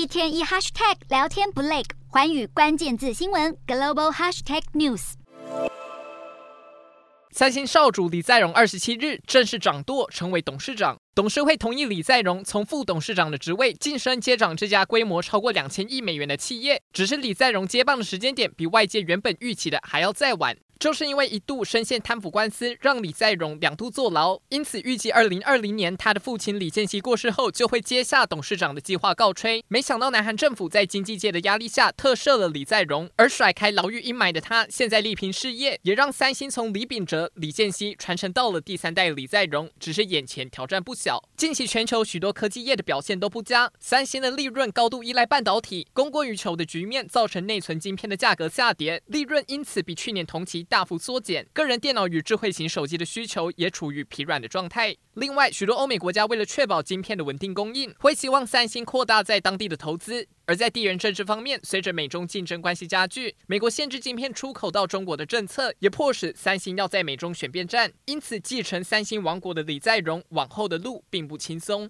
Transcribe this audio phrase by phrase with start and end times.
[0.00, 5.12] 一天一 hashtag 聊天不累，寰宇关键字新闻 global hashtag news。
[7.32, 10.96] 三星少主李在镕二十七日正式掌舵，成为董事长。
[11.14, 16.80] 董事会同意李在镕从副董事长的职位晋升接掌这家规模超过两千亿美元的企业。
[16.94, 20.56] 只是李在镕接棒的时间点比外界原本预期的还要再晚。
[20.80, 29.62] 就是因为一度深陷贪腐官司，让李在镕两度坐牢，因此预计二零二零年他的父亲李健熙过世后，就会接下董事长的计划告吹。
[29.68, 39.68] 没想到南韩政府在经济界的压力下特赦了李在镕，而甩开牢狱阴霾的他，现在力拼事业，也让三星从李秉哲、李健熙传承到了第三代李在镕。
[39.78, 51.46] 只是眼前挑战不小，近期全球许多科技业的表现都不佳，三星的利润高度依赖半导体，供过于求的局面造成内存晶片的价格下跌，利润因此比去年同期大幅缩减。
[51.52, 54.96] 个人电脑与智慧型手机的需求也处于疲软的状态。
[55.14, 60.26] 另外，许多欧美国家为了确保晶片的稳定供应，会希望三星扩大在当地的投资。
[60.46, 67.92] 而在地缘政治方面，随着美中竞争关系加剧，美国限制晶片出口到中国的政策，也迫使三星要在美中选边站。
[68.06, 71.88] 因此，继承三星王国的李在镕往后的路并不轻松。